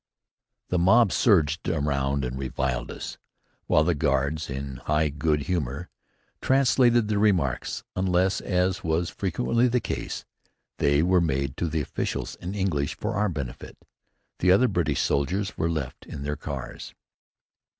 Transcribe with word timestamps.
The 0.69 0.79
mob 0.79 1.11
surged 1.11 1.69
around 1.69 2.25
and 2.25 2.35
reviled 2.35 2.89
us, 2.89 3.19
while 3.67 3.83
the 3.83 3.93
guards, 3.93 4.49
in 4.49 4.77
high 4.77 5.09
good 5.09 5.41
humour, 5.43 5.89
translated 6.41 7.07
their 7.07 7.19
remarks, 7.19 7.83
unless, 7.95 8.41
as 8.41 8.83
was 8.83 9.11
frequently 9.11 9.67
the 9.67 9.79
case, 9.79 10.25
they 10.79 11.03
were 11.03 11.21
made 11.21 11.55
to 11.57 11.67
the 11.67 11.81
officials 11.81 12.33
in 12.37 12.55
English 12.55 12.97
for 12.97 13.13
our 13.13 13.29
benefit. 13.29 13.77
The 14.39 14.51
other 14.51 14.67
British 14.67 15.01
soldiers 15.01 15.55
were 15.55 15.69
left 15.69 16.07
in 16.07 16.23
their 16.23 16.35
cars. 16.35 16.95